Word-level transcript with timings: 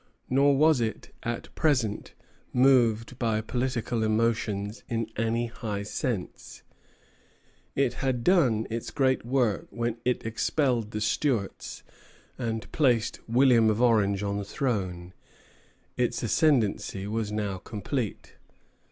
Nor 0.31 0.57
was 0.57 0.81
it 0.81 1.13
at 1.21 1.53
present 1.53 2.15
moved 2.51 3.19
by 3.19 3.39
political 3.39 4.01
emotions 4.01 4.83
in 4.89 5.05
any 5.15 5.45
high 5.45 5.83
sense. 5.83 6.63
It 7.75 7.93
had 8.01 8.23
done 8.23 8.65
its 8.71 8.89
great 8.89 9.23
work 9.23 9.67
when 9.69 9.97
it 10.03 10.25
expelled 10.25 10.89
the 10.89 11.01
Stuarts 11.01 11.83
and 12.35 12.71
placed 12.71 13.19
William 13.27 13.69
of 13.69 13.79
Orange 13.79 14.23
on 14.23 14.37
the 14.39 14.43
throne; 14.43 15.13
its 15.97 16.23
ascendency 16.23 17.05
was 17.05 17.31
now 17.31 17.59
complete. 17.59 18.37